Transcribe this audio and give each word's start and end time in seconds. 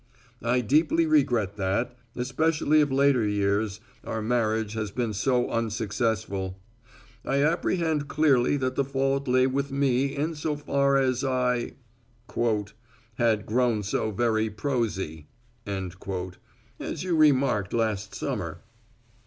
"I 0.41 0.61
deeply 0.61 1.05
regret 1.05 1.57
that, 1.57 1.95
especially 2.15 2.81
of 2.81 2.91
later 2.91 3.23
years, 3.23 3.79
our 4.03 4.19
marriage 4.19 4.73
has 4.73 4.89
been 4.89 5.13
so 5.13 5.47
unsuccessful. 5.51 6.59
I 7.23 7.43
apprehend 7.43 8.07
clearly 8.07 8.57
that 8.57 8.73
the 8.73 8.83
fault 8.83 9.27
lay 9.27 9.45
with 9.45 9.71
me 9.71 10.07
insofar 10.15 10.97
as 10.97 11.23
I 11.23 11.73
quote 12.25 12.73
had 13.19 13.45
grown 13.45 13.83
so 13.83 14.09
very 14.09 14.49
prosy 14.49 15.27
end 15.67 15.99
quote 15.99 16.39
as 16.79 17.03
you 17.03 17.15
remarked 17.15 17.71
last 17.71 18.15
summer. 18.15 18.63